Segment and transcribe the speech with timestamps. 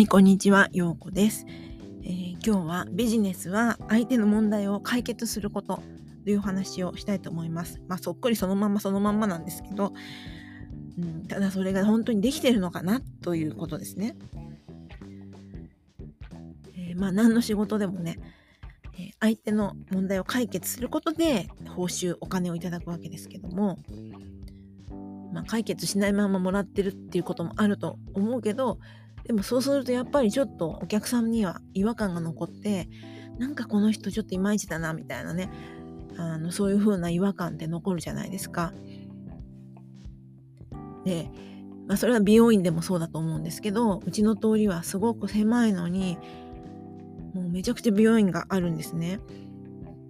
[0.00, 1.44] い、こんにちは、ようこです、
[2.02, 5.82] えー、今日はビジネスは相手の問題を解決すること
[6.24, 7.82] という話をしたいと思います。
[7.86, 9.92] まあ、そっくりそのまんまそのまんまなんですけど、
[10.98, 14.16] うん、ただそれが本当にできてるのかなということですね。
[16.76, 18.18] えー、まあ、何の仕事でもね、
[18.98, 23.78] え相手の問題を解決することで報酬お金をいただくわけですけども、
[25.34, 28.78] まあ、解決しないままもらってるっていうこともあると思うけど
[29.24, 32.88] でもそうするとやっぱりちょっとお客さんには違和感が残って
[33.38, 35.50] なんかこの人ちょっといまいちだなみたいなね
[36.16, 38.74] あのそういう風な違和感って残るじゃないですか。
[41.04, 41.30] で、
[41.86, 46.18] まあ、それは美容院でもそうだと思うんですけどうちの通りはすごく狭いのに
[47.34, 49.20] もうめちゃくちゃ美容院があるんですね。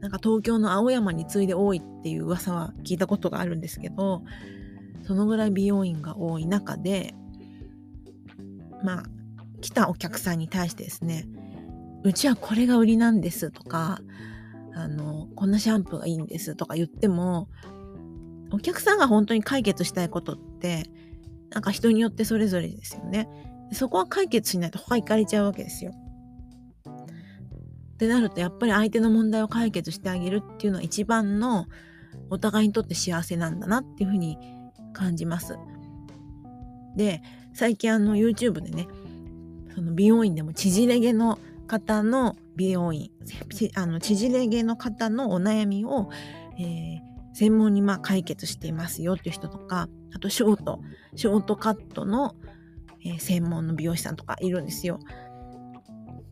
[0.00, 4.22] なんか東京の青山に次いで多いっていう噂は聞いたことがあるんですけど
[5.04, 7.14] そのぐらい美容院が多い中で
[8.82, 9.04] まあ
[9.60, 11.26] 来たお客さんに対してですね
[12.04, 14.00] うちはこれが売りなんですとか
[14.74, 17.48] あのこんなシャンプーがいいんですとか言っても
[18.52, 20.84] お客さんが本当に解決したいことって
[21.50, 23.28] なんか人によってそれぞれですよね
[23.72, 25.92] そこは解決しないと他行かれちゃうわけですよ
[27.96, 31.66] ってなるとやっぱり相手の問題を解決してあげるっていうのは一番の
[32.28, 34.38] お互いにとって幸せなんだなっていうふうに
[34.92, 35.56] 感じます。
[36.96, 37.22] で
[37.54, 38.88] 最近あの YouTube でね
[39.74, 43.10] その美容院でも縮れ毛の方の美容院
[43.74, 46.10] あの縮れ毛の方のお悩みを、
[46.58, 47.00] えー、
[47.34, 50.80] 専門にまあ解決していますよっていう人とかあとショート
[51.14, 52.34] ショートカットの、
[53.04, 54.98] えー、専門の美容師さんとかいるんですよ。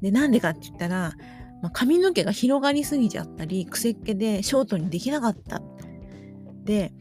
[0.01, 1.15] でなんでかって言ったら、
[1.63, 5.63] まあ、髪の毛が広がりすぎちゃったり癖っ気でショートにできなかった。
[6.65, 6.93] で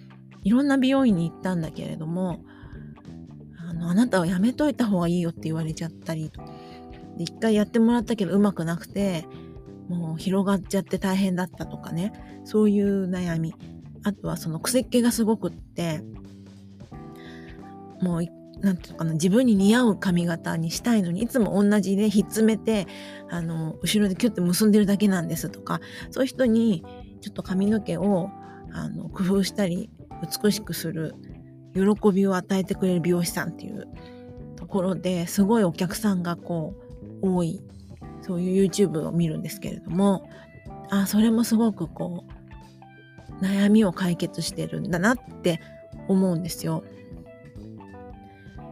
[0.44, 2.44] いろんな美容院に行ったんだけれども
[3.84, 6.32] のあなたはやめといた方がいいよって言われちゃったり
[7.18, 9.26] で一回やってもらったけどうまくなくて
[9.90, 12.14] もう広がっちゃって大変だったとかね。
[12.46, 13.54] そういう悩み。
[14.04, 16.02] あとはその癖っ気がすごくって
[18.02, 18.26] もう
[18.60, 22.88] なんていうかな自分に似合う髪型にしたいのにいつも同じでひっつめて
[23.30, 25.80] あの後ろでキュッて結んでるだけなんですとか
[26.12, 26.84] そういう人に
[27.22, 28.30] ちょっと髪の毛を
[28.74, 29.90] あの工夫したり
[30.44, 31.16] 美しくする
[31.74, 33.88] 喜びを与えてくれる美容師さんっていう
[34.56, 36.76] ところですごいお客さんがこ
[37.22, 37.62] う多い
[38.22, 40.30] そういう YouTube を見るんですけれども
[40.90, 42.26] あそれもすごくこ
[43.42, 45.60] う悩みを解決してるんだなって
[46.08, 46.84] 思うんですよ。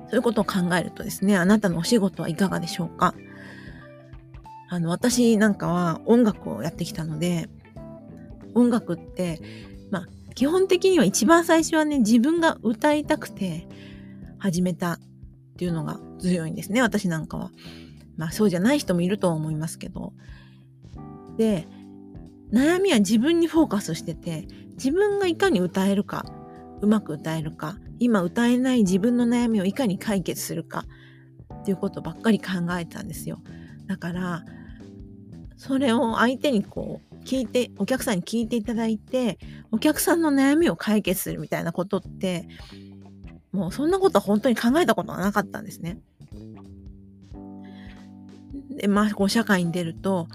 [0.09, 3.15] そういうことを考えるとですねあなたのお仕事はいかがでしょうか？
[4.69, 7.49] あの私なんかは音楽をやってきたので
[8.53, 9.41] 音楽って
[9.89, 13.67] まあ基本的には一番最初はね、自分が歌いたくて
[14.37, 14.99] 始めたっ
[15.57, 17.51] ていうのが強いんですね、私なんかは。
[18.17, 20.13] まあそうじゃない人もいるとは思いますけど。
[21.37, 21.67] で、
[22.51, 26.25] 悩みは自分にフォーカスしてて、自分がいかに歌えるか、
[26.81, 30.85] うまく歌えるか、今歌えない自分の悩みをいかに解決するか
[31.61, 32.47] っていうことばっかり考
[32.79, 33.41] えてたんですよ。
[33.87, 34.45] だから、
[35.55, 39.37] それを相手にこう聞いて、お客さんに聞いていただいて、
[39.71, 42.47] お客さんの悩みを解決するみたいなことって、
[43.51, 45.99] もうそんなことは本当に考えたことがなかったんですね。
[48.69, 50.27] で、まあ、こう社会に出ると、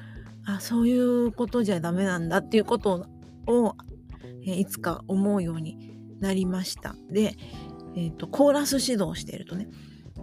[0.47, 3.07] あ、そういうことじゃダメなんだっていうこと
[3.47, 3.75] を、
[4.47, 6.95] えいつか思うようになりました。
[7.11, 7.35] で、
[7.97, 9.69] えっ、ー、と、コーラス指導しているとね、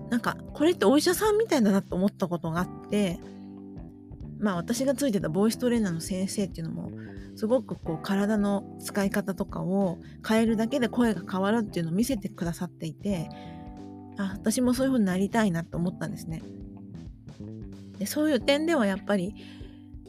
[0.09, 3.19] なんか、これってお医者さんみたいだなと思ったことがあって、
[4.43, 6.91] まあ私がついてたボイストレーナーの先生っていうのも
[7.35, 13.29] すごくこう体の使い方とかを変えるだけで声が変わるっていうのを見せてくださっていて
[14.17, 16.43] あ私もそういう風になりたいなと思ったんですね。
[17.97, 19.33] でそういう点ではやっぱり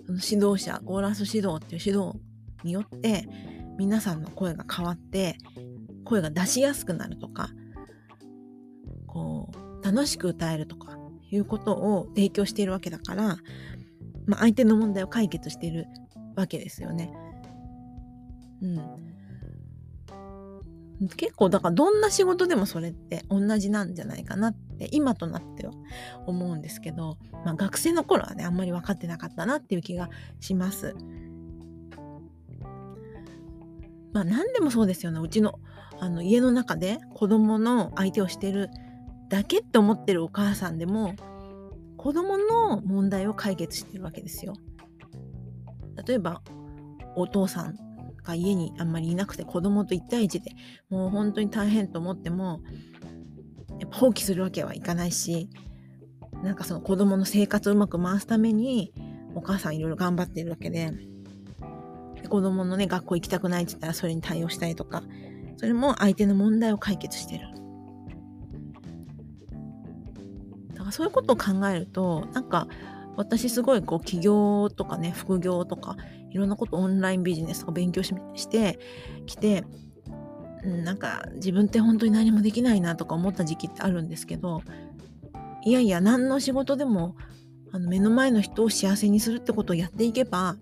[0.09, 2.19] 指導者コーラス指導っていう指導
[2.65, 3.29] によって
[3.79, 5.39] 皆さんの声が変わって
[6.05, 7.51] 声が出しやすくなるとか
[9.07, 10.99] こう楽しく歌えるとか
[11.31, 13.39] いうことを提供しているわけだから
[14.27, 15.87] まあ、相手の問題を解決している
[16.37, 17.13] わけですよね。
[18.63, 19.15] うん。
[21.17, 25.73] 結構だからどんな仕事でもそれって同じなんじゃないかなって今となっては
[26.27, 30.09] 思うんですけど、まあ、学生の頃はねあんまり分かってなかったなっていう気が
[30.41, 30.95] します。
[34.13, 35.59] まあ何でもそうですよねうちの
[36.01, 38.71] あの家の中で子供の相手をしてる
[39.29, 41.15] だけって思ってるお母さんでも
[42.05, 44.53] 子供の問題を解決してるわけですよ。
[46.07, 46.43] 例えば
[47.17, 47.79] お父さん
[48.23, 50.51] が家にあんまりいなくて子供と1対1で
[50.91, 52.61] もう本当に大変と思っても
[53.81, 55.49] やっぱ放棄するわけはいかないし
[56.43, 58.93] なんかその子供の生活をうまく回すために
[59.35, 60.93] お母さんいろいろ頑張ってるわけで
[62.21, 65.03] で子供のね学校行きたくないって言ったらそれに対応したりとか
[65.57, 67.54] それも相手の問題を解決してる
[70.85, 72.69] だからそういうことを考えるとなんか
[73.17, 75.97] 私すごいこう起業とかね副業とか
[76.31, 78.13] いろんなことオンラインビジネスとか勉強し
[78.49, 78.81] て
[79.25, 79.65] きて、
[80.65, 84.63] なんか自分って本当に何もできないなとか思った時期ってあるんですけど
[85.63, 87.17] いやいや何の仕事でも
[87.71, 90.57] あの目の前の人を幸せにするってことをやっていけば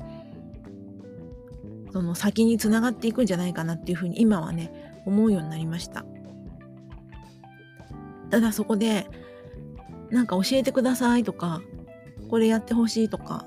[1.93, 6.05] その先につながっていくんじゃないかなっていうふうに今はね思うようになりました。
[8.31, 9.07] ただそこで
[10.13, 11.63] なんか教えてくださいとか
[12.29, 13.47] これやってほしいとか、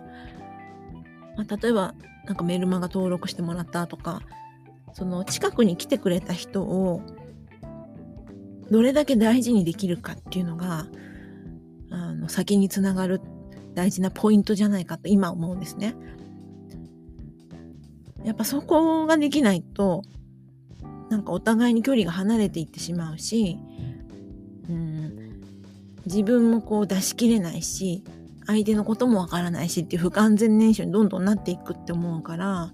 [1.37, 1.93] まあ、例えば
[2.25, 4.21] なんかメルマガ登録してもらったとか
[4.93, 7.01] その近くに来てくれた人を
[8.71, 10.87] どれだけ大事にできるかっていうのが
[11.91, 13.21] あの先につながる
[13.75, 15.95] 大事なポイントじゃないかと今思うんですね。
[18.23, 20.01] やっぱそこができないと
[21.09, 23.59] なんかお互いに距離が離れていってしまうし、
[24.67, 25.24] うん、
[26.05, 28.03] 自分もこう出し切れないし
[28.47, 32.71] 相手のこともわからないしっていう不完全燃焼にどんどんなっていくって思うから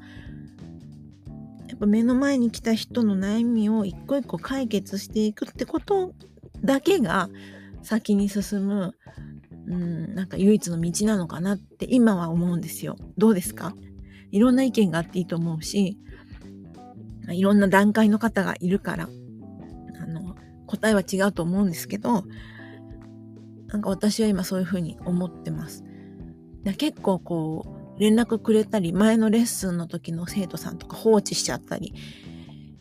[1.68, 6.14] やっぱ目の前に来た人の悩みを一個一個解決していくってこと
[6.64, 7.30] だけが
[7.82, 8.94] 先に進む、
[9.68, 12.98] うん、なんか唯一の道なのかなって今は思うんですよ。
[13.18, 13.74] どうですか？
[14.32, 15.98] いろんな意見があっていいと思うし
[17.30, 19.10] いろんな段階の方がいるから
[20.02, 20.36] あの
[20.68, 22.26] 答えは違うと思うんですけど
[23.72, 25.84] なんか私は今そういうふうに思ってます。
[26.64, 27.66] で結構こ
[27.98, 31.94] う、連絡くれたり、前のレッスンの時の生徒さんとか放置しちゃったり、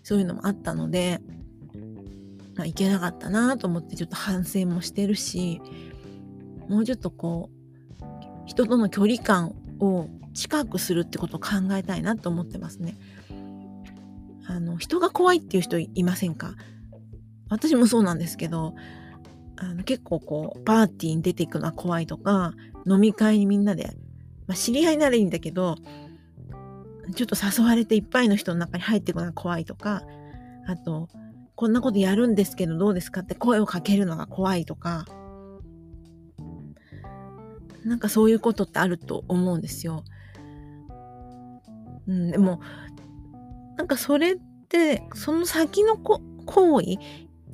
[0.03, 1.21] そういうのもあったので、
[2.57, 5.61] まあ、いけなかったなと思ってちょっと反省もしてるし、
[6.69, 8.05] もうちょっとこう、
[8.47, 12.97] 人との距離感を近くするってことを考えたいなと思ってますね。
[14.47, 16.55] あの、人が怖いっていう人いませんか？
[17.49, 18.75] 私もそうなんですけど、
[19.61, 22.55] あの結構こうパーティーに出ていくのは怖いとか
[22.87, 23.91] 飲み会にみんなで、
[24.47, 25.77] まあ、知り合いならいいんだけど
[27.15, 30.03] ちょっと誘われていっぱいの人の中に入っていくのが怖いとか
[30.67, 31.09] あと
[31.57, 35.05] こんなことやるんですけどどうですかって声をかけるのが怖いとか
[37.85, 40.05] なんかそういうことってあると思うんですよ。
[42.07, 42.61] うん、でも
[43.77, 44.37] なんかそれっ
[44.69, 46.97] てその先のこ行為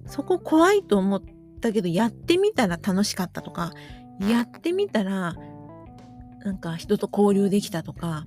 [0.07, 3.73] そこ怖いと思ってったけどやってみたら楽しかったとか
[4.21, 5.35] やってみたら
[6.45, 8.27] なんか人と交流できたとか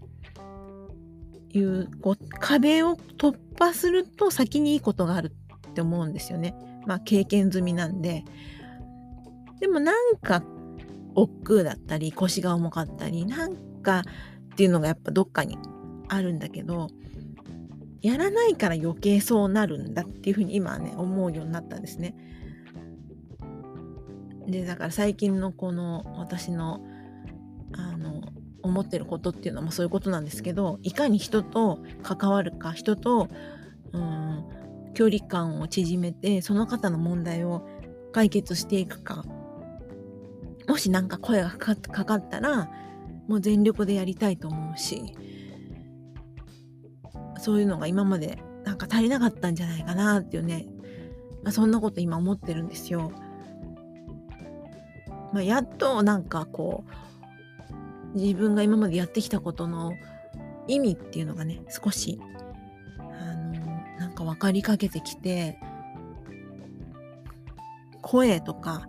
[1.51, 5.33] いうこう壁を突破すると先にいいことがある
[5.69, 6.53] って思うんですよね。
[6.85, 8.23] まあ経験済みなんで。
[9.59, 10.43] でもなんか
[11.15, 14.03] 億劫だったり腰が重かったりなんか
[14.53, 15.57] っていうのがやっぱどっかに
[16.07, 16.87] あるんだけど
[18.01, 22.15] やらないから余計そうなるんだっていうふうに今はね思うようになったんですね。
[24.49, 26.81] でだから最近のこの私の
[27.73, 28.21] あの
[28.61, 33.29] 思ってることっていうのはそういうことなんですけどいかに人と関わるか人と、
[33.93, 34.43] うん、
[34.93, 37.67] 距離感を縮めてその方の問題を
[38.11, 39.23] 解決していくか
[40.67, 42.69] もし何か声がかかったら
[43.27, 45.15] もう全力でやりたいと思うし
[47.37, 50.67] そういうのが今までなんか足りなかったんじゃないかなっていうね、
[51.43, 53.11] まあ、そんなこと今思ってるんですよ。
[55.33, 56.83] まあ、やっとなんかこ
[58.13, 59.93] う自分が今までやってきたことの
[60.67, 62.19] 意味っていうのがね少し
[62.97, 63.65] あの
[63.97, 65.59] なんか分かりかけてきて
[68.01, 68.87] 声とか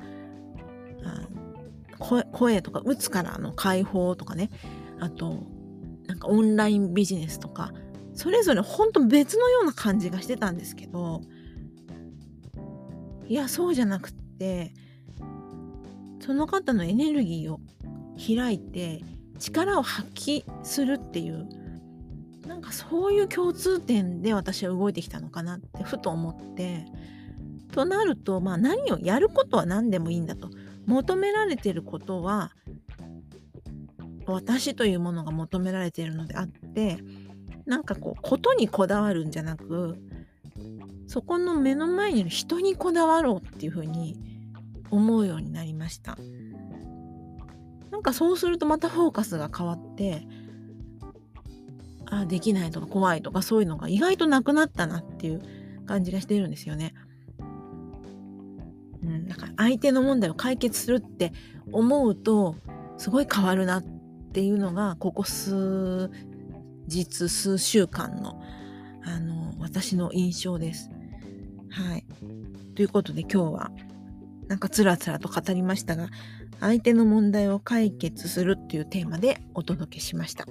[2.00, 4.50] 声声とか打つからの解放とかね
[4.99, 5.44] あと
[6.06, 7.73] なんかオンラインビジネスとか
[8.14, 11.20] それぞれほんと別のような感じがしてたんですけど
[13.28, 14.75] いやそうじゃなくって
[16.30, 17.58] その方のエネルギーを
[18.16, 19.02] 開いて
[19.40, 21.49] 力を発揮するっていう
[22.46, 26.84] なんかそういう共通点で私は動いてきたのかなってふと思って
[27.72, 30.50] となるとまあ何をやることは何でもいいんだと。
[30.87, 32.52] 求められてることは
[34.26, 36.99] 私というものが求められているのであって
[37.66, 39.96] なんかこうことにこだわるんじゃなく
[41.08, 44.39] そこの目の前にいる人にこだわろうっていうふうに
[44.90, 46.16] 思うようになりました
[47.90, 50.26] なんかそうするとまたフォーカスが変わって
[52.06, 55.42] あできないとか怖いとかそういうのが意外となくなったなっていう
[55.87, 56.94] 感じがしてるんですよね。
[59.02, 61.32] うん、だから相手の問題を解決するって
[61.73, 62.56] 思うと
[62.99, 63.82] すごい変わるなっ
[64.32, 66.11] ていうのがここ数
[66.87, 68.42] 日数週間の
[69.02, 70.90] あの私の印象です。
[71.70, 72.04] はい。
[72.75, 73.70] ということで今日は
[74.50, 76.09] なんかつらつらと語りましたが
[76.59, 80.45] 相手の問題を解決するっていうテーマでお届けしました。